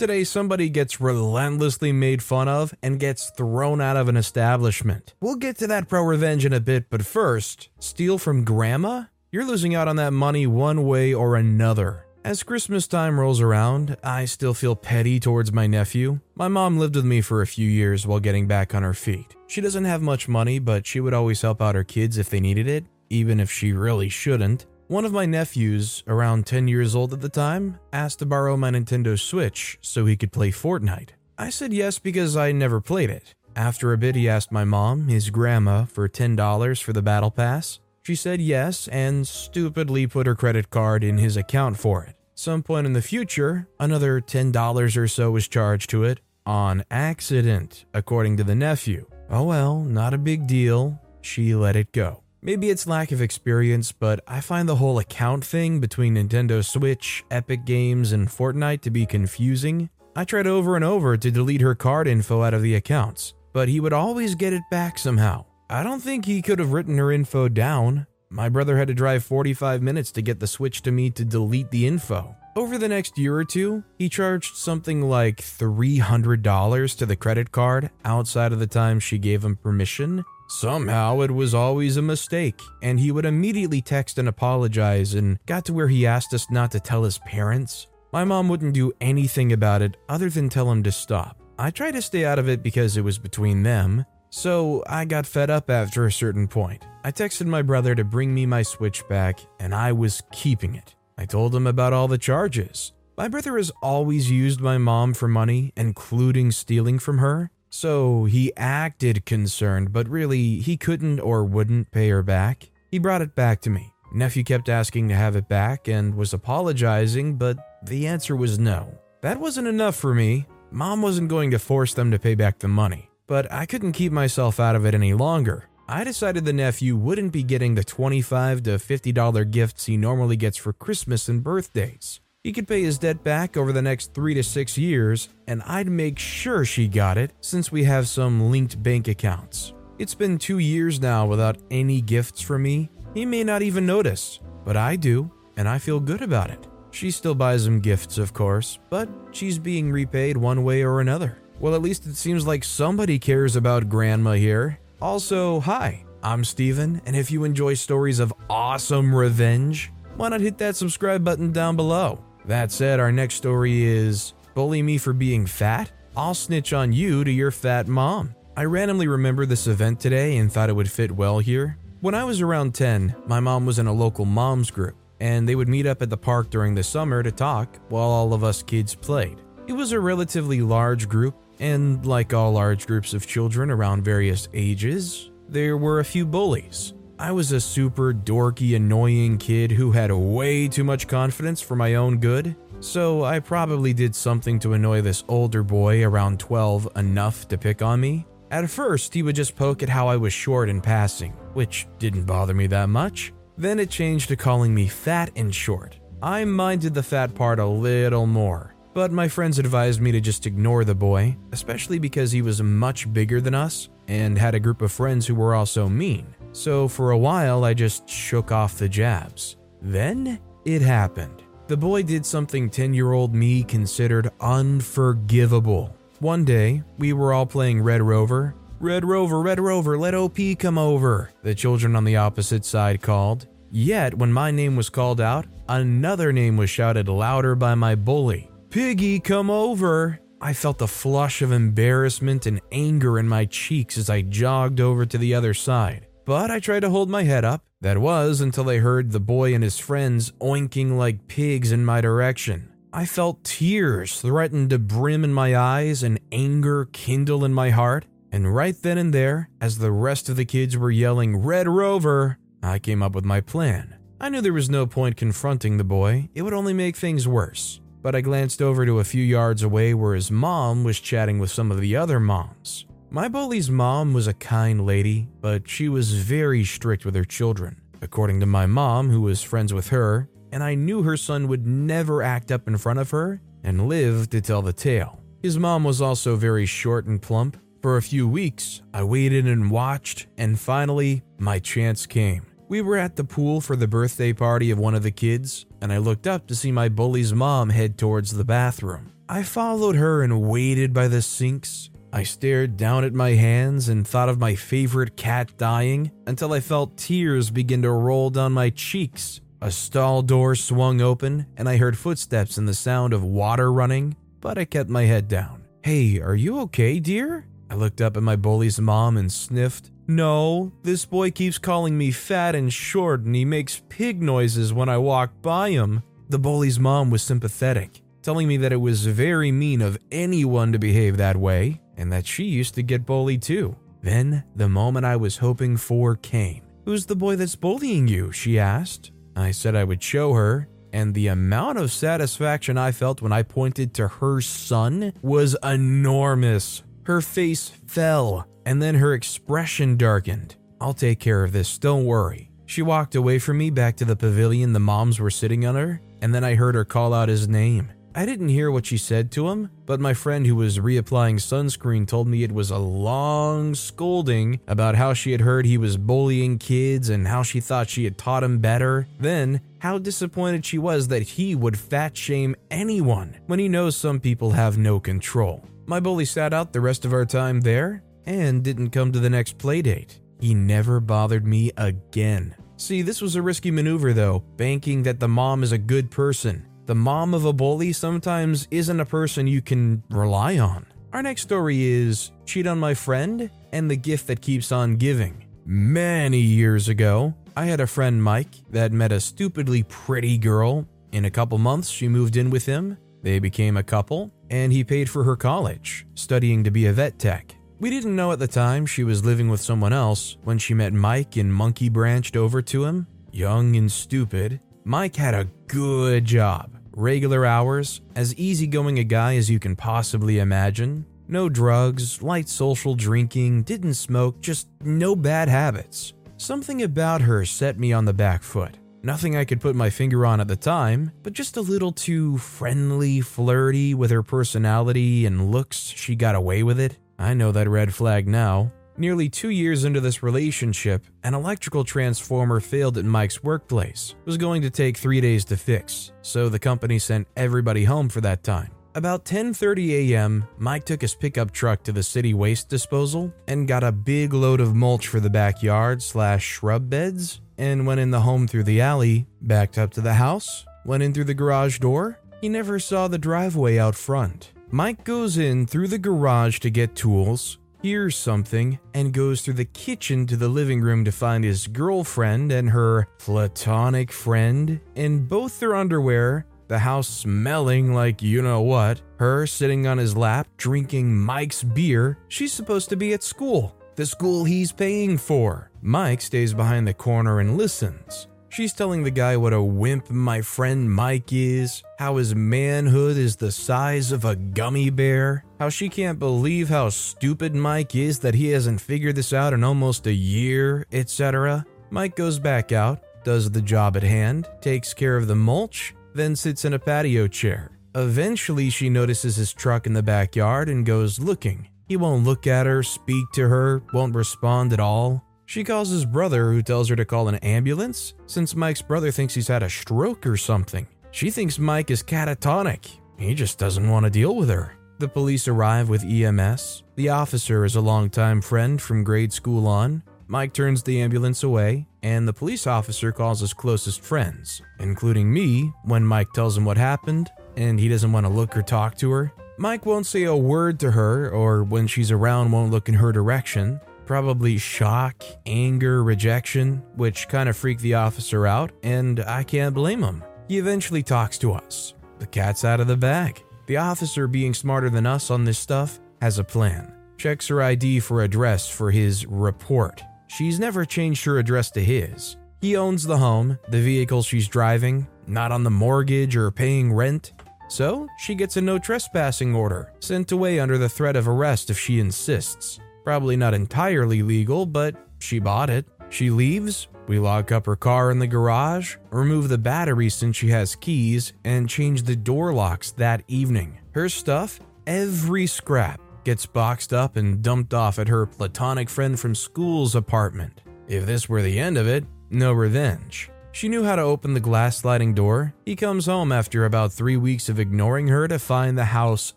[0.00, 5.12] Today, somebody gets relentlessly made fun of and gets thrown out of an establishment.
[5.20, 9.04] We'll get to that pro revenge in a bit, but first, steal from grandma?
[9.30, 12.06] You're losing out on that money one way or another.
[12.24, 16.20] As Christmas time rolls around, I still feel petty towards my nephew.
[16.34, 19.36] My mom lived with me for a few years while getting back on her feet.
[19.48, 22.40] She doesn't have much money, but she would always help out her kids if they
[22.40, 24.64] needed it, even if she really shouldn't.
[24.90, 28.72] One of my nephews, around 10 years old at the time, asked to borrow my
[28.72, 31.10] Nintendo Switch so he could play Fortnite.
[31.38, 33.32] I said yes because I never played it.
[33.54, 37.78] After a bit, he asked my mom, his grandma, for $10 for the Battle Pass.
[38.02, 42.16] She said yes and stupidly put her credit card in his account for it.
[42.34, 47.84] Some point in the future, another $10 or so was charged to it on accident,
[47.94, 49.06] according to the nephew.
[49.30, 51.00] Oh well, not a big deal.
[51.20, 52.24] She let it go.
[52.42, 57.22] Maybe it's lack of experience, but I find the whole account thing between Nintendo Switch,
[57.30, 59.90] Epic Games, and Fortnite to be confusing.
[60.16, 63.68] I tried over and over to delete her card info out of the accounts, but
[63.68, 65.44] he would always get it back somehow.
[65.68, 68.06] I don't think he could have written her info down.
[68.30, 71.70] My brother had to drive 45 minutes to get the Switch to me to delete
[71.70, 72.34] the info.
[72.56, 77.90] Over the next year or two, he charged something like $300 to the credit card
[78.02, 80.24] outside of the time she gave him permission.
[80.50, 85.64] Somehow it was always a mistake, and he would immediately text and apologize and got
[85.66, 87.86] to where he asked us not to tell his parents.
[88.12, 91.40] My mom wouldn't do anything about it other than tell him to stop.
[91.56, 95.24] I tried to stay out of it because it was between them, so I got
[95.24, 96.84] fed up after a certain point.
[97.04, 100.96] I texted my brother to bring me my Switch back, and I was keeping it.
[101.16, 102.92] I told him about all the charges.
[103.16, 108.52] My brother has always used my mom for money, including stealing from her, so he
[108.56, 112.70] acted concerned, but really, he couldn't or wouldn't pay her back.
[112.90, 113.94] He brought it back to me.
[114.12, 118.98] Nephew kept asking to have it back and was apologizing, but the answer was no.
[119.22, 120.46] That wasn't enough for me.
[120.72, 124.12] Mom wasn't going to force them to pay back the money, but I couldn't keep
[124.12, 125.68] myself out of it any longer.
[125.88, 130.56] I decided the nephew wouldn't be getting the 25 to $50 gifts he normally gets
[130.56, 132.20] for Christmas and birthdays.
[132.42, 135.90] He could pay his debt back over the next three to six years, and I'd
[135.90, 139.74] make sure she got it since we have some linked bank accounts.
[139.98, 142.88] It's been two years now without any gifts from me.
[143.12, 146.66] He may not even notice, but I do, and I feel good about it.
[146.92, 151.36] She still buys him gifts, of course, but she's being repaid one way or another.
[151.58, 154.78] Well, at least it seems like somebody cares about Grandma here.
[155.02, 160.56] Also, hi, I'm Steven, and if you enjoy stories of awesome revenge, why not hit
[160.56, 162.24] that subscribe button down below?
[162.46, 165.92] That said, our next story is Bully Me for Being Fat?
[166.16, 168.34] I'll snitch on you to your fat mom.
[168.56, 171.78] I randomly remember this event today and thought it would fit well here.
[172.00, 175.54] When I was around 10, my mom was in a local moms group, and they
[175.54, 178.62] would meet up at the park during the summer to talk while all of us
[178.62, 179.38] kids played.
[179.66, 184.48] It was a relatively large group, and like all large groups of children around various
[184.54, 186.94] ages, there were a few bullies.
[187.20, 191.96] I was a super dorky, annoying kid who had way too much confidence for my
[191.96, 197.46] own good, so I probably did something to annoy this older boy around 12 enough
[197.48, 198.26] to pick on me.
[198.50, 202.24] At first, he would just poke at how I was short in passing, which didn't
[202.24, 203.34] bother me that much.
[203.58, 206.00] Then it changed to calling me fat and short.
[206.22, 210.46] I minded the fat part a little more, but my friends advised me to just
[210.46, 214.80] ignore the boy, especially because he was much bigger than us and had a group
[214.80, 216.34] of friends who were also mean.
[216.52, 219.56] So for a while, I just shook off the jabs.
[219.80, 221.42] Then it happened.
[221.68, 225.96] The boy did something 10 year old me considered unforgivable.
[226.18, 228.54] One day, we were all playing Red Rover.
[228.80, 233.46] Red Rover, Red Rover, let OP come over, the children on the opposite side called.
[233.70, 238.50] Yet, when my name was called out, another name was shouted louder by my bully
[238.70, 240.20] Piggy, come over!
[240.40, 245.04] I felt a flush of embarrassment and anger in my cheeks as I jogged over
[245.04, 246.06] to the other side.
[246.24, 247.64] But I tried to hold my head up.
[247.80, 252.00] That was until I heard the boy and his friends oinking like pigs in my
[252.00, 252.70] direction.
[252.92, 258.06] I felt tears threaten to brim in my eyes and anger kindle in my heart.
[258.32, 262.38] And right then and there, as the rest of the kids were yelling, Red Rover,
[262.62, 263.96] I came up with my plan.
[264.20, 267.80] I knew there was no point confronting the boy, it would only make things worse.
[268.02, 271.50] But I glanced over to a few yards away where his mom was chatting with
[271.50, 272.86] some of the other moms.
[273.12, 277.80] My bully's mom was a kind lady, but she was very strict with her children.
[278.00, 281.66] According to my mom, who was friends with her, and I knew her son would
[281.66, 285.18] never act up in front of her and live to tell the tale.
[285.42, 287.56] His mom was also very short and plump.
[287.82, 292.46] For a few weeks, I waited and watched, and finally, my chance came.
[292.68, 295.92] We were at the pool for the birthday party of one of the kids, and
[295.92, 299.10] I looked up to see my bully's mom head towards the bathroom.
[299.28, 301.90] I followed her and waited by the sinks.
[302.12, 306.60] I stared down at my hands and thought of my favorite cat dying until I
[306.60, 309.40] felt tears begin to roll down my cheeks.
[309.62, 314.16] A stall door swung open, and I heard footsteps and the sound of water running,
[314.40, 315.64] but I kept my head down.
[315.84, 317.46] Hey, are you okay, dear?
[317.70, 319.90] I looked up at my bully's mom and sniffed.
[320.08, 324.88] No, this boy keeps calling me fat and short, and he makes pig noises when
[324.88, 326.02] I walk by him.
[326.28, 330.78] The bully's mom was sympathetic, telling me that it was very mean of anyone to
[330.78, 333.76] behave that way, and that she used to get bullied too.
[334.02, 336.62] Then, the moment I was hoping for came.
[336.86, 338.32] Who's the boy that's bullying you?
[338.32, 339.12] she asked.
[339.36, 343.42] I said I would show her, and the amount of satisfaction I felt when I
[343.42, 346.82] pointed to her son was enormous.
[347.04, 350.56] Her face fell, and then her expression darkened.
[350.80, 352.50] I'll take care of this, don't worry.
[352.64, 356.34] She walked away from me back to the pavilion the moms were sitting under, and
[356.34, 357.92] then I heard her call out his name.
[358.20, 362.06] I didn't hear what she said to him, but my friend who was reapplying sunscreen
[362.06, 366.58] told me it was a long scolding about how she had heard he was bullying
[366.58, 369.08] kids and how she thought she had taught him better.
[369.18, 374.20] Then, how disappointed she was that he would fat shame anyone when he knows some
[374.20, 375.64] people have no control.
[375.86, 379.30] My bully sat out the rest of our time there and didn't come to the
[379.30, 380.20] next playdate.
[380.40, 382.54] He never bothered me again.
[382.76, 386.66] See, this was a risky maneuver though, banking that the mom is a good person
[386.90, 390.84] the mom of a bully sometimes isn't a person you can rely on.
[391.12, 395.44] Our next story is Cheat on My Friend and the Gift That Keeps On Giving.
[395.64, 400.84] Many years ago, I had a friend, Mike, that met a stupidly pretty girl.
[401.12, 402.98] In a couple months, she moved in with him.
[403.22, 407.20] They became a couple, and he paid for her college, studying to be a vet
[407.20, 407.54] tech.
[407.78, 410.92] We didn't know at the time she was living with someone else when she met
[410.92, 413.06] Mike and monkey branched over to him.
[413.30, 419.50] Young and stupid, Mike had a good job regular hours, as easygoing a guy as
[419.50, 421.04] you can possibly imagine.
[421.28, 426.12] No drugs, light social drinking, didn't smoke, just no bad habits.
[426.36, 428.78] Something about her set me on the back foot.
[429.02, 432.36] Nothing I could put my finger on at the time, but just a little too
[432.36, 436.98] friendly, flirty with her personality and looks, she got away with it.
[437.18, 438.72] I know that red flag now.
[438.96, 444.14] Nearly two years into this relationship, an electrical transformer failed at Mike's workplace.
[444.18, 448.08] It was going to take three days to fix, so the company sent everybody home
[448.08, 448.70] for that time.
[448.94, 453.84] About 10:30 a.m., Mike took his pickup truck to the city waste disposal and got
[453.84, 458.20] a big load of mulch for the backyard slash shrub beds, and went in the
[458.20, 462.18] home through the alley, backed up to the house, went in through the garage door.
[462.40, 464.52] He never saw the driveway out front.
[464.72, 469.64] Mike goes in through the garage to get tools, hears something, and goes through the
[469.64, 475.60] kitchen to the living room to find his girlfriend and her platonic friend in both
[475.60, 481.18] their underwear, the house smelling like you know what, her sitting on his lap drinking
[481.18, 482.18] Mike's beer.
[482.28, 485.70] She's supposed to be at school, the school he's paying for.
[485.82, 488.28] Mike stays behind the corner and listens.
[488.50, 493.36] She's telling the guy what a wimp my friend Mike is, how his manhood is
[493.36, 498.34] the size of a gummy bear, how she can't believe how stupid Mike is that
[498.34, 501.64] he hasn't figured this out in almost a year, etc.
[501.90, 506.34] Mike goes back out, does the job at hand, takes care of the mulch, then
[506.34, 507.70] sits in a patio chair.
[507.94, 511.68] Eventually, she notices his truck in the backyard and goes looking.
[511.88, 515.24] He won't look at her, speak to her, won't respond at all.
[515.50, 519.34] She calls his brother, who tells her to call an ambulance, since Mike's brother thinks
[519.34, 520.86] he's had a stroke or something.
[521.10, 522.88] She thinks Mike is catatonic.
[523.18, 524.76] He just doesn't want to deal with her.
[525.00, 526.84] The police arrive with EMS.
[526.94, 530.04] The officer is a longtime friend from grade school on.
[530.28, 535.72] Mike turns the ambulance away, and the police officer calls his closest friends, including me,
[535.82, 539.10] when Mike tells him what happened and he doesn't want to look or talk to
[539.10, 539.32] her.
[539.58, 543.10] Mike won't say a word to her, or when she's around, won't look in her
[543.10, 549.72] direction probably shock, anger, rejection, which kind of freaked the officer out, and I can't
[549.72, 550.24] blame him.
[550.48, 551.94] He eventually talks to us.
[552.18, 553.40] The cat's out of the bag.
[553.66, 556.92] The officer, being smarter than us on this stuff, has a plan.
[557.18, 560.02] Checks her ID for address for his report.
[560.26, 562.36] She's never changed her address to his.
[562.60, 567.32] He owns the home, the vehicle she's driving, not on the mortgage or paying rent.
[567.68, 571.78] So she gets a no trespassing order, sent away under the threat of arrest if
[571.78, 572.80] she insists.
[573.04, 575.86] Probably not entirely legal, but she bought it.
[576.10, 580.48] She leaves, we lock up her car in the garage, remove the battery since she
[580.48, 583.78] has keys, and change the door locks that evening.
[583.92, 589.34] Her stuff, every scrap, gets boxed up and dumped off at her platonic friend from
[589.34, 590.60] school's apartment.
[590.88, 593.30] If this were the end of it, no revenge.
[593.52, 595.54] She knew how to open the glass sliding door.
[595.64, 599.34] He comes home after about three weeks of ignoring her to find the house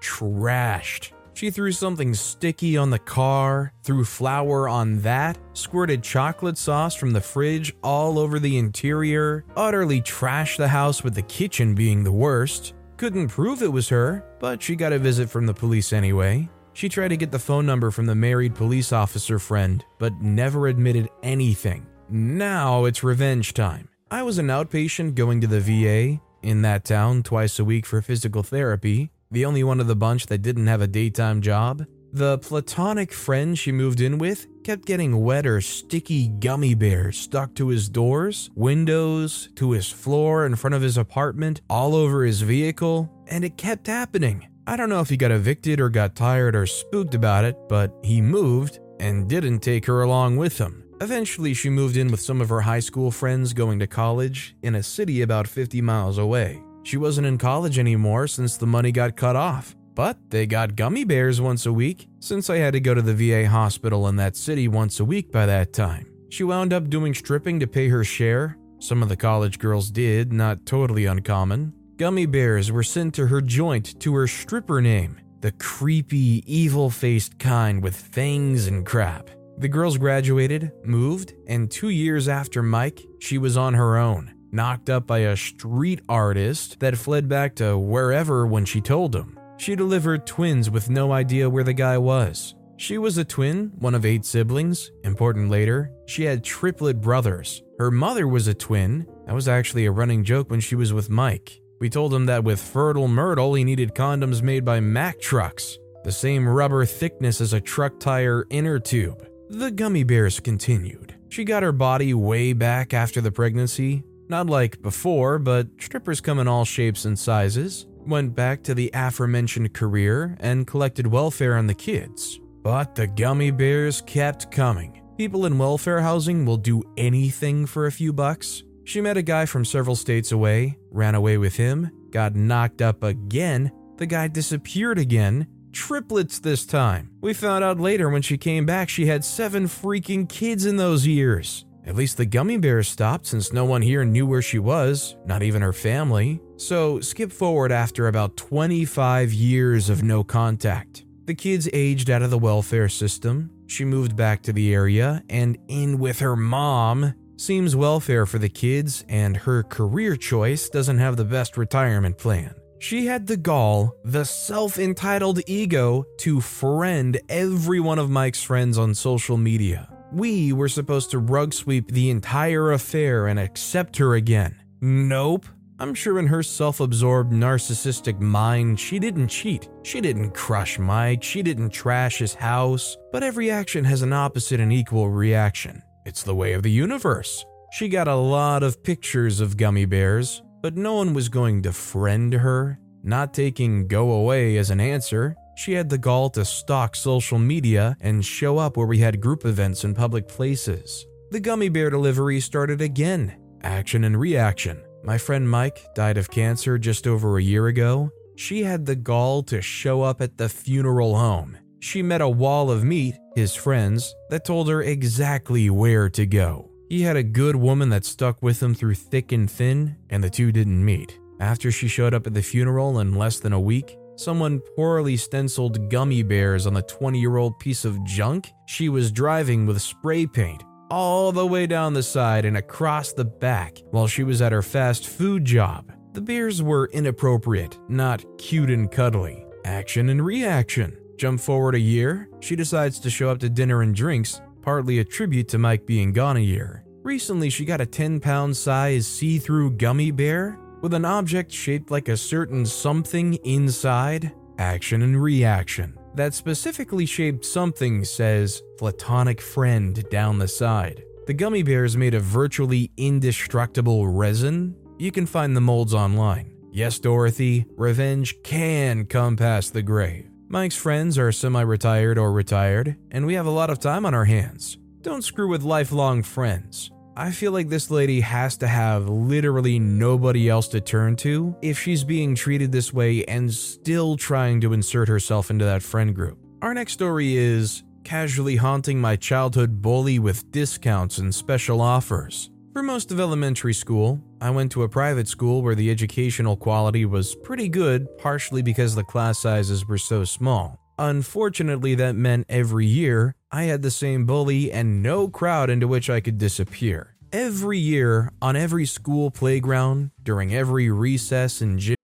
[0.00, 1.12] trashed.
[1.40, 7.14] She threw something sticky on the car, threw flour on that, squirted chocolate sauce from
[7.14, 12.12] the fridge all over the interior, utterly trashed the house with the kitchen being the
[12.12, 12.74] worst.
[12.98, 16.46] Couldn't prove it was her, but she got a visit from the police anyway.
[16.74, 20.66] She tried to get the phone number from the married police officer friend, but never
[20.66, 21.86] admitted anything.
[22.10, 23.88] Now it's revenge time.
[24.10, 28.02] I was an outpatient going to the VA in that town twice a week for
[28.02, 31.86] physical therapy, the only one of the bunch that didn't have a daytime job.
[32.12, 37.54] The platonic friend she moved in with kept getting wet or sticky gummy bears stuck
[37.54, 42.42] to his doors, windows, to his floor in front of his apartment, all over his
[42.42, 44.48] vehicle, and it kept happening.
[44.66, 47.94] I don't know if he got evicted or got tired or spooked about it, but
[48.02, 50.84] he moved and didn't take her along with him.
[51.00, 54.74] Eventually, she moved in with some of her high school friends going to college in
[54.74, 56.62] a city about 50 miles away.
[56.82, 61.04] She wasn't in college anymore since the money got cut off, but they got gummy
[61.04, 64.36] bears once a week since I had to go to the VA hospital in that
[64.36, 66.06] city once a week by that time.
[66.30, 68.56] She wound up doing stripping to pay her share.
[68.78, 71.74] Some of the college girls did, not totally uncommon.
[71.96, 77.38] Gummy bears were sent to her joint to her stripper name, the creepy, evil faced
[77.38, 79.28] kind with fangs and crap.
[79.58, 84.90] The girls graduated, moved, and two years after Mike, she was on her own, knocked
[84.90, 89.38] up by a street artist that fled back to wherever when she told him.
[89.58, 92.54] She delivered twins with no idea where the guy was.
[92.76, 94.90] She was a twin, one of eight siblings.
[95.04, 97.62] Important later, she had triplet brothers.
[97.78, 99.06] Her mother was a twin.
[99.26, 101.60] That was actually a running joke when she was with Mike.
[101.78, 106.12] We told him that with fertile Myrtle, he needed condoms made by Mack trucks, the
[106.12, 109.26] same rubber thickness as a truck tire inner tube.
[109.50, 111.14] The gummy bears continued.
[111.28, 114.04] She got her body way back after the pregnancy.
[114.30, 117.86] Not like before, but strippers come in all shapes and sizes.
[118.06, 122.38] Went back to the aforementioned career and collected welfare on the kids.
[122.62, 125.02] But the gummy bears kept coming.
[125.18, 128.62] People in welfare housing will do anything for a few bucks.
[128.84, 133.02] She met a guy from several states away, ran away with him, got knocked up
[133.02, 137.10] again, the guy disappeared again, triplets this time.
[137.20, 141.04] We found out later when she came back she had seven freaking kids in those
[141.04, 141.64] years.
[141.86, 145.42] At least the gummy bears stopped since no one here knew where she was, not
[145.42, 146.40] even her family.
[146.56, 151.04] So, skip forward after about 25 years of no contact.
[151.24, 153.50] The kids aged out of the welfare system.
[153.66, 157.14] She moved back to the area and in with her mom.
[157.36, 162.54] Seems welfare for the kids, and her career choice doesn't have the best retirement plan.
[162.80, 168.76] She had the gall, the self entitled ego, to friend every one of Mike's friends
[168.76, 169.88] on social media.
[170.12, 174.56] We were supposed to rug sweep the entire affair and accept her again.
[174.80, 175.46] Nope.
[175.78, 179.68] I'm sure in her self absorbed narcissistic mind, she didn't cheat.
[179.82, 181.22] She didn't crush Mike.
[181.22, 182.96] She didn't trash his house.
[183.12, 185.82] But every action has an opposite and equal reaction.
[186.04, 187.44] It's the way of the universe.
[187.72, 191.72] She got a lot of pictures of gummy bears, but no one was going to
[191.72, 192.78] friend her.
[193.02, 197.96] Not taking go away as an answer, she had the gall to stalk social media
[198.00, 201.06] and show up where we had group events in public places.
[201.30, 203.36] The gummy bear delivery started again.
[203.62, 204.82] Action and reaction.
[205.04, 208.10] My friend Mike died of cancer just over a year ago.
[208.36, 211.58] She had the gall to show up at the funeral home.
[211.80, 216.70] She met a wall of meat, his friends, that told her exactly where to go.
[216.88, 220.30] He had a good woman that stuck with him through thick and thin, and the
[220.30, 221.18] two didn't meet.
[221.40, 225.88] After she showed up at the funeral in less than a week, someone poorly stenciled
[225.88, 230.26] gummy bears on the 20 year old piece of junk she was driving with spray
[230.26, 234.52] paint all the way down the side and across the back while she was at
[234.52, 235.92] her fast food job.
[236.12, 239.46] The bears were inappropriate, not cute and cuddly.
[239.64, 240.98] Action and reaction.
[241.16, 245.04] Jump forward a year, she decides to show up to dinner and drinks, partly a
[245.04, 246.84] tribute to Mike being gone a year.
[247.02, 251.90] Recently, she got a 10 pound size see through gummy bear with an object shaped
[251.90, 254.32] like a certain something inside.
[254.58, 255.98] Action and reaction.
[256.14, 261.04] That specifically shaped something says platonic friend down the side.
[261.26, 264.74] The gummy bears made of virtually indestructible resin.
[264.98, 266.52] You can find the molds online.
[266.72, 270.28] Yes, Dorothy, revenge can come past the grave.
[270.48, 274.14] Mike's friends are semi retired or retired, and we have a lot of time on
[274.14, 274.78] our hands.
[275.02, 276.90] Don't screw with lifelong friends.
[277.16, 281.78] I feel like this lady has to have literally nobody else to turn to if
[281.78, 286.38] she's being treated this way and still trying to insert herself into that friend group.
[286.62, 292.50] Our next story is casually haunting my childhood bully with discounts and special offers.
[292.72, 297.04] For most of elementary school, I went to a private school where the educational quality
[297.04, 300.78] was pretty good, partially because the class sizes were so small.
[300.98, 306.08] Unfortunately, that meant every year I had the same bully and no crowd into which
[306.08, 307.16] I could disappear.
[307.32, 311.96] Every year, on every school playground, during every recess and gym.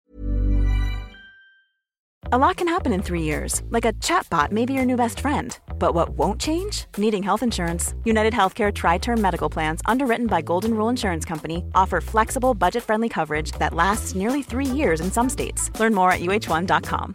[2.33, 5.21] A lot can happen in three years, like a chatbot may be your new best
[5.21, 5.57] friend.
[5.79, 6.87] But what won't change?
[6.99, 7.95] Needing health insurance.
[8.05, 12.83] United Healthcare Tri Term Medical Plans, underwritten by Golden Rule Insurance Company, offer flexible, budget
[12.83, 15.71] friendly coverage that lasts nearly three years in some states.
[15.79, 17.15] Learn more at uh1.com.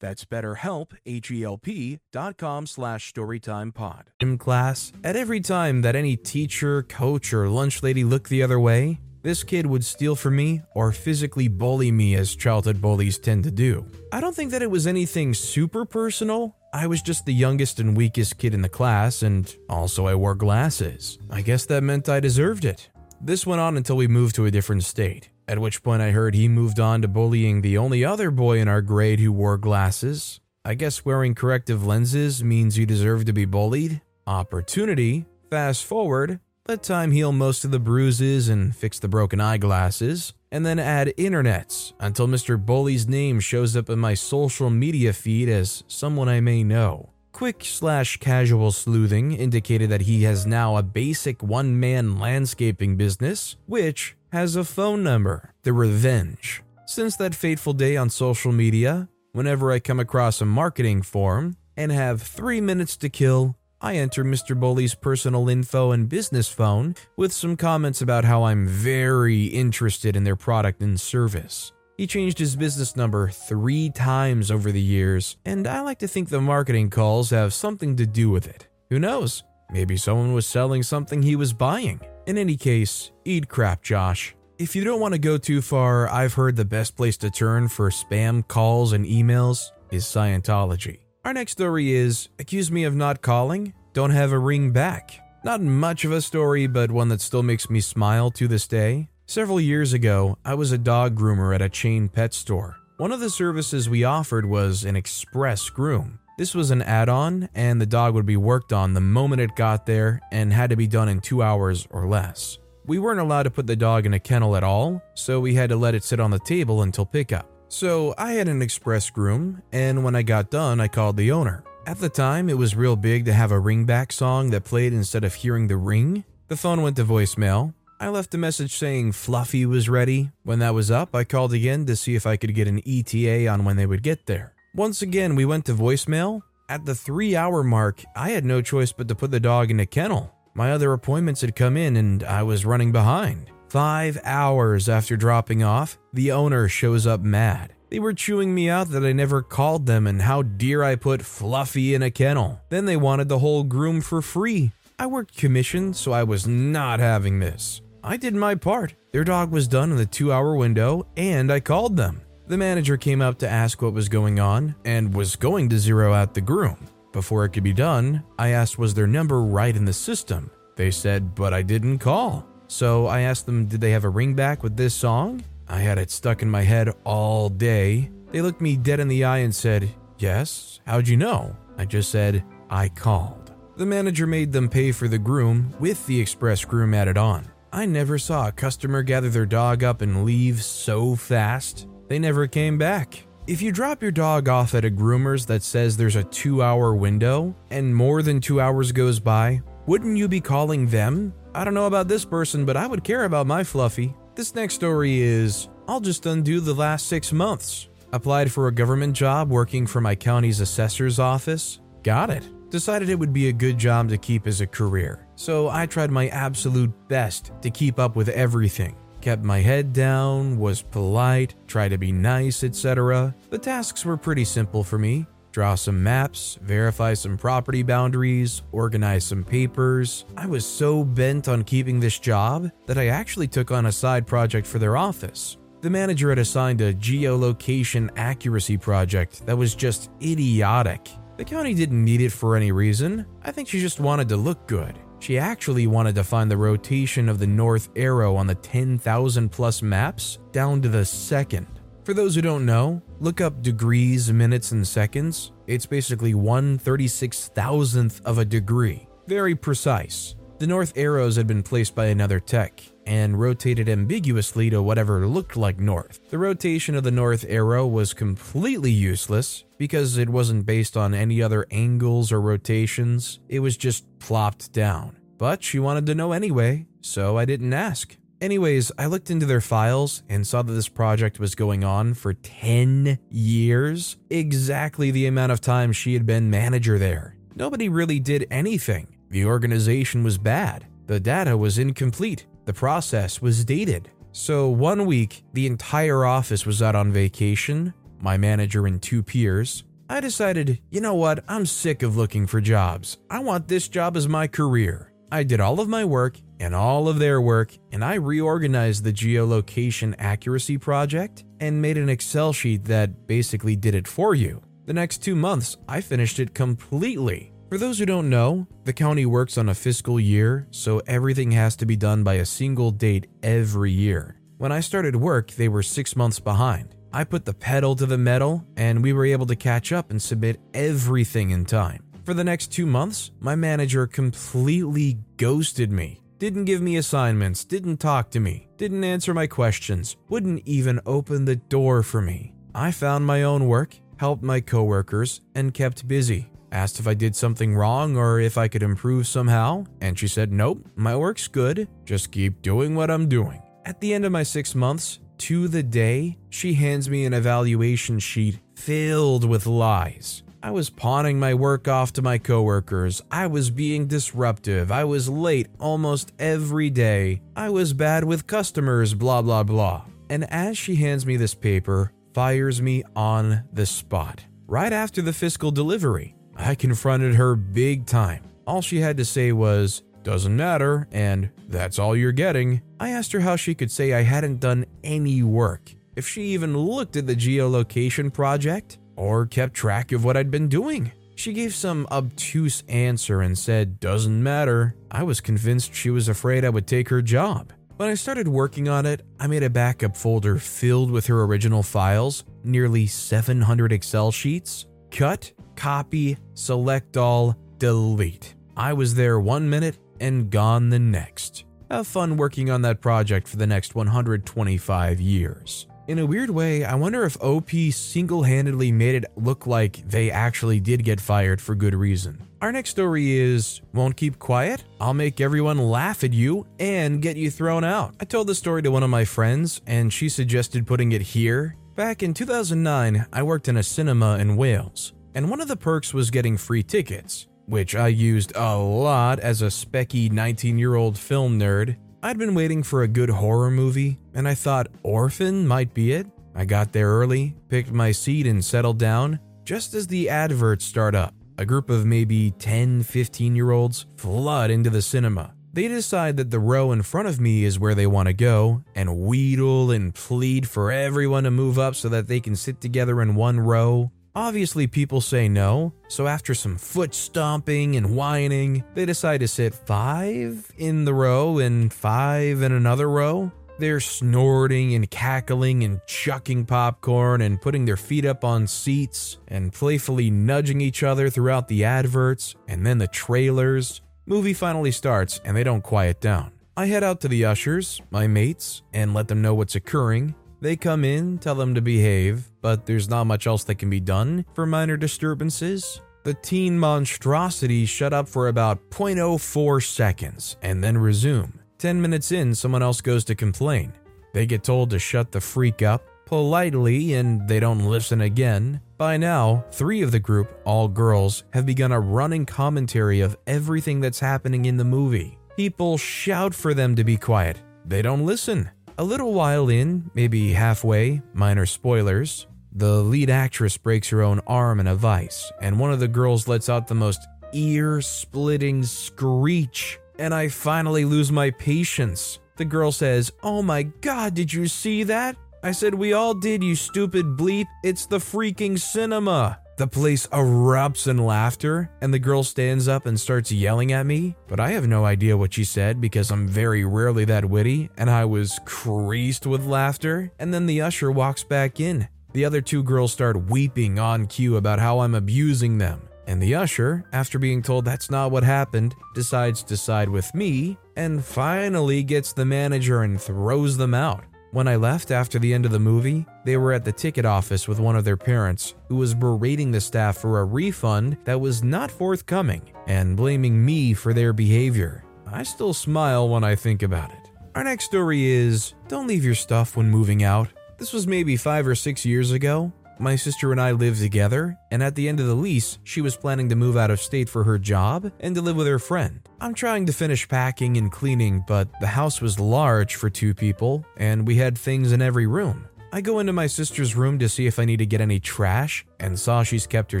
[0.00, 4.04] That's betterhelp, H-E-L-P dot com slash storytimepod.
[4.20, 8.58] Gym class, at every time that any teacher, coach, or lunch lady looked the other
[8.58, 13.44] way, this kid would steal from me or physically bully me as childhood bullies tend
[13.44, 13.84] to do.
[14.12, 16.56] I don't think that it was anything super personal.
[16.72, 20.34] I was just the youngest and weakest kid in the class, and also I wore
[20.34, 21.18] glasses.
[21.28, 22.88] I guess that meant I deserved it.
[23.20, 26.36] This went on until we moved to a different state, at which point I heard
[26.36, 30.38] he moved on to bullying the only other boy in our grade who wore glasses.
[30.64, 34.00] I guess wearing corrective lenses means you deserve to be bullied.
[34.28, 35.26] Opportunity.
[35.50, 40.64] Fast forward, let time heal most of the bruises and fix the broken eyeglasses, and
[40.64, 42.64] then add internets until Mr.
[42.64, 47.10] Bully's name shows up in my social media feed as someone I may know.
[47.32, 53.56] Quick slash casual sleuthing indicated that he has now a basic one man landscaping business,
[53.66, 56.62] which has a phone number, The Revenge.
[56.86, 61.90] Since that fateful day on social media, whenever I come across a marketing form and
[61.90, 64.58] have three minutes to kill, I enter Mr.
[64.58, 70.24] Bully's personal info and business phone with some comments about how I'm very interested in
[70.24, 71.72] their product and service.
[71.96, 76.28] He changed his business number three times over the years, and I like to think
[76.28, 78.68] the marketing calls have something to do with it.
[78.90, 79.42] Who knows?
[79.72, 82.00] Maybe someone was selling something he was buying.
[82.30, 84.36] In any case, eat crap, Josh.
[84.56, 87.66] If you don't want to go too far, I've heard the best place to turn
[87.66, 91.00] for spam calls and emails is Scientology.
[91.24, 95.18] Our next story is Accuse Me of Not Calling, Don't Have a Ring Back.
[95.42, 99.08] Not much of a story, but one that still makes me smile to this day.
[99.26, 102.76] Several years ago, I was a dog groomer at a chain pet store.
[102.98, 106.20] One of the services we offered was an express groom.
[106.38, 109.56] This was an add on, and the dog would be worked on the moment it
[109.56, 112.58] got there and had to be done in two hours or less.
[112.86, 115.70] We weren't allowed to put the dog in a kennel at all, so we had
[115.70, 117.46] to let it sit on the table until pickup.
[117.68, 121.62] So I had an express groom, and when I got done, I called the owner.
[121.86, 125.24] At the time, it was real big to have a ringback song that played instead
[125.24, 126.24] of hearing the ring.
[126.48, 127.74] The phone went to voicemail.
[128.00, 130.30] I left a message saying Fluffy was ready.
[130.42, 133.46] When that was up, I called again to see if I could get an ETA
[133.46, 134.54] on when they would get there.
[134.74, 136.42] Once again, we went to voicemail.
[136.68, 139.80] At the three hour mark, I had no choice but to put the dog in
[139.80, 140.32] a kennel.
[140.54, 143.50] My other appointments had come in and I was running behind.
[143.68, 147.74] Five hours after dropping off, the owner shows up mad.
[147.88, 151.22] They were chewing me out that I never called them and how dear I put
[151.22, 152.60] Fluffy in a kennel.
[152.68, 154.70] Then they wanted the whole groom for free.
[155.00, 157.80] I worked commission, so I was not having this.
[158.04, 158.94] I did my part.
[159.12, 162.22] Their dog was done in the two hour window, and I called them.
[162.50, 166.12] The manager came up to ask what was going on and was going to zero
[166.12, 166.88] out the groom.
[167.12, 170.50] Before it could be done, I asked was their number right in the system.
[170.74, 172.44] They said, but I didn't call.
[172.66, 175.44] So I asked them, did they have a ringback with this song?
[175.68, 178.10] I had it stuck in my head all day.
[178.32, 181.56] They looked me dead in the eye and said, Yes, how'd you know?
[181.78, 183.54] I just said, I called.
[183.76, 187.46] The manager made them pay for the groom with the express groom added on.
[187.72, 191.86] I never saw a customer gather their dog up and leave so fast.
[192.10, 193.22] They never came back.
[193.46, 196.92] If you drop your dog off at a groomer's that says there's a two hour
[196.92, 201.32] window and more than two hours goes by, wouldn't you be calling them?
[201.54, 204.12] I don't know about this person, but I would care about my Fluffy.
[204.34, 207.88] This next story is I'll just undo the last six months.
[208.12, 211.78] Applied for a government job working for my county's assessor's office.
[212.02, 212.44] Got it.
[212.70, 215.28] Decided it would be a good job to keep as a career.
[215.36, 218.96] So I tried my absolute best to keep up with everything.
[219.20, 223.34] Kept my head down, was polite, tried to be nice, etc.
[223.50, 229.24] The tasks were pretty simple for me draw some maps, verify some property boundaries, organize
[229.24, 230.24] some papers.
[230.36, 234.26] I was so bent on keeping this job that I actually took on a side
[234.26, 235.56] project for their office.
[235.80, 241.08] The manager had assigned a geolocation accuracy project that was just idiotic.
[241.36, 243.26] The county didn't need it for any reason.
[243.42, 244.98] I think she just wanted to look good.
[245.20, 249.82] She actually wanted to find the rotation of the north arrow on the 10,000 plus
[249.82, 251.66] maps down to the second.
[252.04, 255.52] For those who don't know, look up degrees, minutes, and seconds.
[255.66, 259.06] It's basically 1 36,000th of a degree.
[259.26, 260.34] Very precise.
[260.58, 265.56] The north arrows had been placed by another tech and rotated ambiguously to whatever looked
[265.56, 266.20] like north.
[266.30, 271.42] The rotation of the north arrow was completely useless because it wasn't based on any
[271.42, 275.16] other angles or rotations, it was just plopped down.
[275.38, 278.16] But she wanted to know anyway, so I didn't ask.
[278.40, 282.34] Anyways, I looked into their files and saw that this project was going on for
[282.34, 287.34] 10 years, exactly the amount of time she had been manager there.
[287.56, 289.16] Nobody really did anything.
[289.30, 294.08] The organization was bad, the data was incomplete, the process was dated.
[294.30, 299.82] So, one week, the entire office was out on vacation, my manager and two peers.
[300.08, 303.18] I decided, you know what, I'm sick of looking for jobs.
[303.28, 305.12] I want this job as my career.
[305.32, 309.12] I did all of my work and all of their work, and I reorganized the
[309.12, 314.62] geolocation accuracy project and made an Excel sheet that basically did it for you.
[314.86, 317.49] The next two months, I finished it completely.
[317.70, 321.76] For those who don't know, the county works on a fiscal year, so everything has
[321.76, 324.40] to be done by a single date every year.
[324.58, 326.96] When I started work, they were six months behind.
[327.12, 330.20] I put the pedal to the metal, and we were able to catch up and
[330.20, 332.02] submit everything in time.
[332.24, 337.98] For the next two months, my manager completely ghosted me didn't give me assignments, didn't
[337.98, 342.54] talk to me, didn't answer my questions, wouldn't even open the door for me.
[342.74, 346.49] I found my own work, helped my coworkers, and kept busy.
[346.72, 350.52] Asked if I did something wrong or if I could improve somehow, and she said,
[350.52, 353.60] Nope, my work's good, just keep doing what I'm doing.
[353.84, 358.18] At the end of my six months, to the day, she hands me an evaluation
[358.18, 360.42] sheet filled with lies.
[360.62, 363.22] I was pawning my work off to my coworkers.
[363.30, 364.92] I was being disruptive.
[364.92, 367.40] I was late almost every day.
[367.56, 370.04] I was bad with customers, blah, blah, blah.
[370.28, 374.44] And as she hands me this paper, fires me on the spot.
[374.66, 378.44] Right after the fiscal delivery, I confronted her big time.
[378.66, 382.82] All she had to say was, doesn't matter, and that's all you're getting.
[383.00, 386.76] I asked her how she could say I hadn't done any work, if she even
[386.76, 391.12] looked at the geolocation project, or kept track of what I'd been doing.
[391.34, 394.94] She gave some obtuse answer and said, Doesn't matter.
[395.10, 397.72] I was convinced she was afraid I would take her job.
[397.96, 401.82] When I started working on it, I made a backup folder filled with her original
[401.82, 404.86] files, nearly 700 Excel sheets.
[405.10, 408.54] Cut, copy, select all, delete.
[408.76, 411.64] I was there one minute and gone the next.
[411.90, 415.86] Have fun working on that project for the next 125 years.
[416.06, 420.30] In a weird way, I wonder if OP single handedly made it look like they
[420.30, 422.46] actually did get fired for good reason.
[422.60, 424.84] Our next story is Won't Keep Quiet?
[425.00, 428.16] I'll make everyone laugh at you and get you thrown out.
[428.20, 431.76] I told this story to one of my friends, and she suggested putting it here.
[431.96, 436.14] Back in 2009, I worked in a cinema in Wales, and one of the perks
[436.14, 441.18] was getting free tickets, which I used a lot as a specky 19 year old
[441.18, 441.96] film nerd.
[442.22, 446.26] I'd been waiting for a good horror movie, and I thought Orphan might be it.
[446.54, 451.14] I got there early, picked my seat, and settled down just as the adverts start
[451.14, 455.52] up a group of maybe 10, 15 year olds flood into the cinema.
[455.72, 458.82] They decide that the row in front of me is where they want to go
[458.94, 463.20] and wheedle and plead for everyone to move up so that they can sit together
[463.20, 464.10] in one row.
[464.34, 469.74] Obviously, people say no, so after some foot stomping and whining, they decide to sit
[469.74, 473.50] five in the row and five in another row.
[473.80, 479.72] They're snorting and cackling and chucking popcorn and putting their feet up on seats and
[479.72, 484.00] playfully nudging each other throughout the adverts and then the trailers.
[484.26, 486.52] Movie finally starts and they don't quiet down.
[486.76, 490.34] I head out to the ushers, my mates, and let them know what's occurring.
[490.60, 494.00] They come in, tell them to behave, but there's not much else that can be
[494.00, 496.00] done for minor disturbances.
[496.22, 501.58] The teen monstrosity shut up for about 0.04 seconds and then resume.
[501.78, 503.92] 10 minutes in, someone else goes to complain.
[504.34, 508.80] They get told to shut the freak up politely and they don't listen again.
[508.98, 514.00] By now, three of the group, all girls, have begun a running commentary of everything
[514.00, 515.38] that's happening in the movie.
[515.56, 517.60] People shout for them to be quiet.
[517.84, 518.70] They don't listen.
[519.00, 524.78] A little while in, maybe halfway, minor spoilers, the lead actress breaks her own arm
[524.78, 529.98] in a vice, and one of the girls lets out the most ear splitting screech
[530.18, 532.40] and I finally lose my patience.
[532.58, 535.34] The girl says, Oh my god, did you see that?
[535.62, 537.68] I said, We all did, you stupid bleep.
[537.82, 539.60] It's the freaking cinema.
[539.80, 544.36] The place erupts in laughter, and the girl stands up and starts yelling at me.
[544.46, 548.10] But I have no idea what she said because I'm very rarely that witty, and
[548.10, 550.32] I was creased with laughter.
[550.38, 552.06] And then the usher walks back in.
[552.34, 556.02] The other two girls start weeping on cue about how I'm abusing them.
[556.26, 560.76] And the usher, after being told that's not what happened, decides to side with me
[560.94, 564.24] and finally gets the manager and throws them out.
[564.52, 567.68] When I left after the end of the movie, they were at the ticket office
[567.68, 571.62] with one of their parents, who was berating the staff for a refund that was
[571.62, 575.04] not forthcoming and blaming me for their behavior.
[575.24, 577.30] I still smile when I think about it.
[577.54, 580.48] Our next story is Don't leave your stuff when moving out.
[580.78, 584.82] This was maybe five or six years ago, my sister and I lived together, and
[584.82, 587.44] at the end of the lease, she was planning to move out of state for
[587.44, 589.20] her job and to live with her friend.
[589.40, 593.84] I'm trying to finish packing and cleaning, but the house was large for two people,
[593.96, 595.66] and we had things in every room.
[595.92, 598.84] I go into my sister's room to see if I need to get any trash,
[599.00, 600.00] and saw she's kept her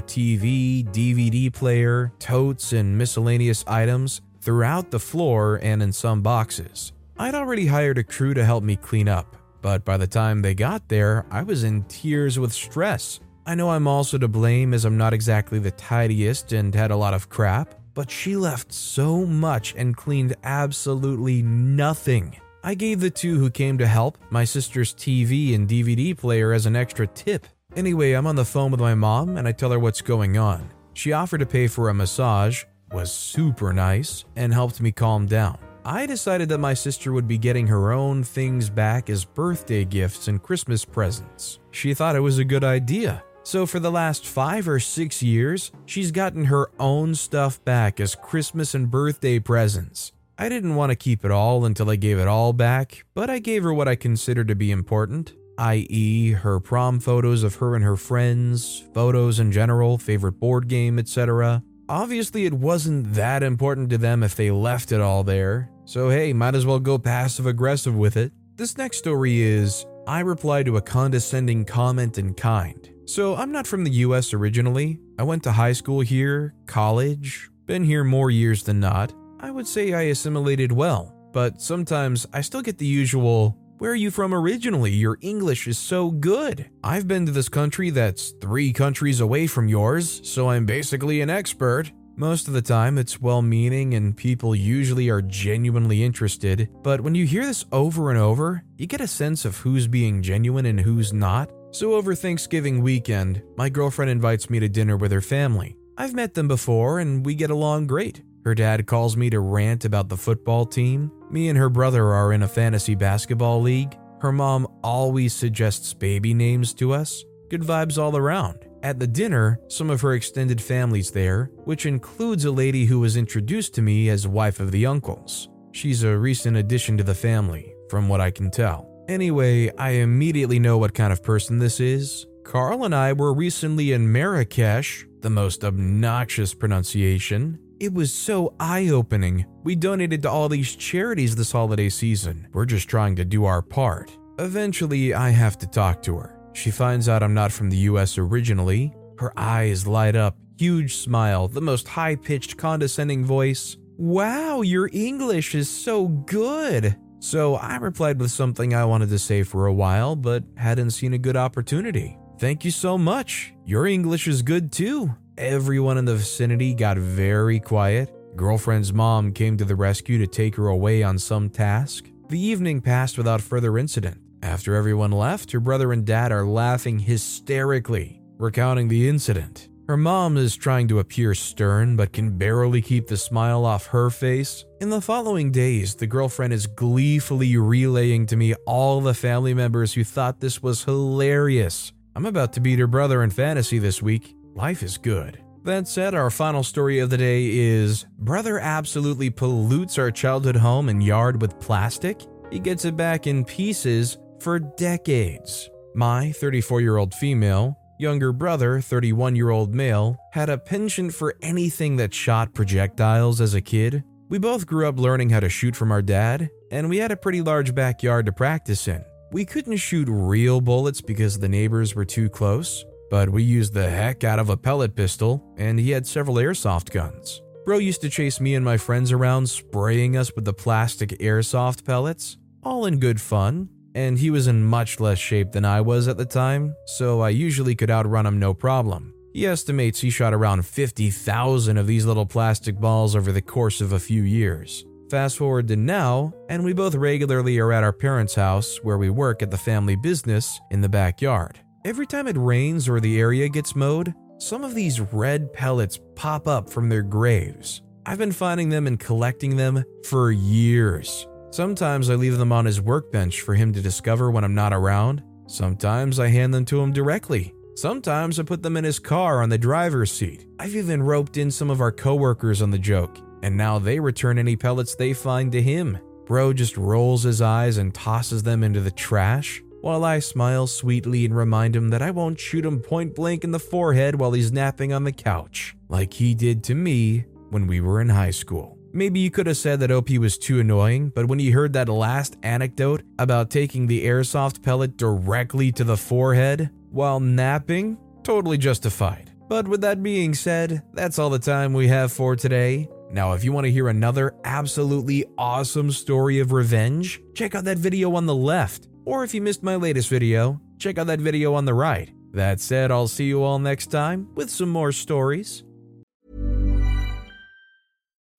[0.00, 6.92] TV, DVD player, totes, and miscellaneous items throughout the floor and in some boxes.
[7.18, 10.54] I'd already hired a crew to help me clean up, but by the time they
[10.54, 13.20] got there, I was in tears with stress.
[13.46, 16.96] I know I'm also to blame as I'm not exactly the tidiest and had a
[16.96, 22.36] lot of crap, but she left so much and cleaned absolutely nothing.
[22.62, 26.66] I gave the two who came to help my sister's TV and DVD player as
[26.66, 27.46] an extra tip.
[27.74, 30.68] Anyway, I'm on the phone with my mom and I tell her what's going on.
[30.92, 35.58] She offered to pay for a massage, was super nice, and helped me calm down.
[35.84, 40.28] I decided that my sister would be getting her own things back as birthday gifts
[40.28, 41.58] and Christmas presents.
[41.70, 43.22] She thought it was a good idea.
[43.42, 48.14] So, for the last five or six years, she's gotten her own stuff back as
[48.14, 50.12] Christmas and birthday presents.
[50.38, 53.38] I didn't want to keep it all until I gave it all back, but I
[53.38, 57.84] gave her what I considered to be important, i.e., her prom photos of her and
[57.84, 61.62] her friends, photos in general, favorite board game, etc.
[61.90, 66.32] Obviously, it wasn't that important to them if they left it all there, so hey,
[66.32, 68.30] might as well go passive aggressive with it.
[68.54, 72.88] This next story is I reply to a condescending comment in kind.
[73.06, 75.00] So, I'm not from the US originally.
[75.18, 79.12] I went to high school here, college, been here more years than not.
[79.40, 83.96] I would say I assimilated well, but sometimes I still get the usual, where are
[83.96, 84.90] you from originally?
[84.90, 86.68] Your English is so good.
[86.84, 91.30] I've been to this country that's three countries away from yours, so I'm basically an
[91.30, 91.90] expert.
[92.14, 97.14] Most of the time, it's well meaning and people usually are genuinely interested, but when
[97.14, 100.78] you hear this over and over, you get a sense of who's being genuine and
[100.78, 101.50] who's not.
[101.70, 105.78] So, over Thanksgiving weekend, my girlfriend invites me to dinner with her family.
[105.96, 108.22] I've met them before and we get along great.
[108.44, 111.10] Her dad calls me to rant about the football team.
[111.30, 113.96] Me and her brother are in a fantasy basketball league.
[114.20, 117.24] Her mom always suggests baby names to us.
[117.50, 118.66] Good vibes all around.
[118.82, 123.16] At the dinner, some of her extended family's there, which includes a lady who was
[123.16, 125.48] introduced to me as wife of the uncles.
[125.72, 128.88] She's a recent addition to the family, from what I can tell.
[129.08, 132.26] Anyway, I immediately know what kind of person this is.
[132.44, 137.58] Carl and I were recently in Marrakesh, the most obnoxious pronunciation.
[137.80, 139.46] It was so eye opening.
[139.64, 142.46] We donated to all these charities this holiday season.
[142.52, 144.14] We're just trying to do our part.
[144.38, 146.38] Eventually, I have to talk to her.
[146.52, 148.92] She finds out I'm not from the US originally.
[149.18, 153.78] Her eyes light up, huge smile, the most high pitched, condescending voice.
[153.96, 156.96] Wow, your English is so good.
[157.18, 161.14] So I replied with something I wanted to say for a while, but hadn't seen
[161.14, 162.18] a good opportunity.
[162.38, 163.54] Thank you so much.
[163.64, 165.14] Your English is good too.
[165.40, 168.14] Everyone in the vicinity got very quiet.
[168.36, 172.10] Girlfriend's mom came to the rescue to take her away on some task.
[172.28, 174.20] The evening passed without further incident.
[174.42, 179.70] After everyone left, her brother and dad are laughing hysterically, recounting the incident.
[179.88, 184.10] Her mom is trying to appear stern but can barely keep the smile off her
[184.10, 184.66] face.
[184.82, 189.94] In the following days, the girlfriend is gleefully relaying to me all the family members
[189.94, 191.94] who thought this was hilarious.
[192.14, 194.34] I'm about to beat her brother in fantasy this week.
[194.54, 195.42] Life is good.
[195.64, 200.88] That said, our final story of the day is Brother absolutely pollutes our childhood home
[200.88, 202.22] and yard with plastic.
[202.50, 205.68] He gets it back in pieces for decades.
[205.94, 211.36] My 34 year old female younger brother, 31 year old male, had a penchant for
[211.42, 214.02] anything that shot projectiles as a kid.
[214.30, 217.16] We both grew up learning how to shoot from our dad, and we had a
[217.16, 219.04] pretty large backyard to practice in.
[219.32, 223.90] We couldn't shoot real bullets because the neighbors were too close, but we used the
[223.90, 227.42] heck out of a pellet pistol, and he had several airsoft guns.
[227.66, 231.84] Bro used to chase me and my friends around, spraying us with the plastic airsoft
[231.84, 236.08] pellets, all in good fun, and he was in much less shape than I was
[236.08, 239.12] at the time, so I usually could outrun him no problem.
[239.32, 243.92] He estimates he shot around 50,000 of these little plastic balls over the course of
[243.92, 244.84] a few years.
[245.10, 249.10] Fast forward to now, and we both regularly are at our parents' house where we
[249.10, 251.60] work at the family business in the backyard.
[251.82, 256.46] Every time it rains or the area gets mowed, some of these red pellets pop
[256.46, 257.80] up from their graves.
[258.04, 261.26] I've been finding them and collecting them for years.
[261.50, 265.22] Sometimes I leave them on his workbench for him to discover when I'm not around.
[265.46, 267.54] Sometimes I hand them to him directly.
[267.76, 270.46] Sometimes I put them in his car on the driver's seat.
[270.58, 274.38] I've even roped in some of our coworkers on the joke, and now they return
[274.38, 275.98] any pellets they find to him.
[276.26, 281.24] Bro just rolls his eyes and tosses them into the trash, while I smile sweetly
[281.24, 284.52] and remind him that I won't shoot him point blank in the forehead while he's
[284.52, 288.78] napping on the couch, like he did to me when we were in high school.
[288.92, 291.88] Maybe you could have said that OP was too annoying, but when you heard that
[291.88, 299.30] last anecdote about taking the airsoft pellet directly to the forehead while napping, totally justified.
[299.48, 302.88] But with that being said, that's all the time we have for today.
[303.12, 307.78] Now, if you want to hear another absolutely awesome story of revenge, check out that
[307.78, 308.86] video on the left.
[309.04, 312.10] Or if you missed my latest video, check out that video on the right.
[312.32, 315.64] That said, I'll see you all next time with some more stories.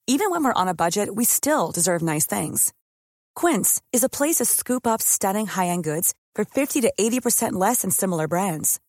[0.08, 2.74] Even when we're on a budget, we still deserve nice things.
[3.36, 7.54] Quince is a place to scoop up stunning high end goods for 50 to 80%
[7.54, 8.80] less than similar brands.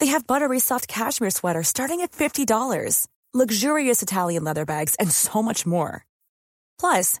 [0.00, 5.42] They have buttery soft cashmere sweaters starting at $50, luxurious Italian leather bags, and so
[5.42, 6.04] much more.
[6.80, 7.20] Plus,